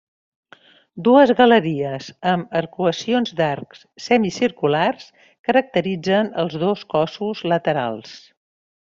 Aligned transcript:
Dues 1.07 1.33
galeries 1.41 2.07
amb 2.31 2.55
arcuacions 2.61 3.33
d'arcs 3.41 3.83
semicirculars 4.07 5.05
caracteritzen 5.49 6.33
els 6.45 6.57
dos 6.65 6.87
cossos 6.95 7.45
laterals. 7.53 8.17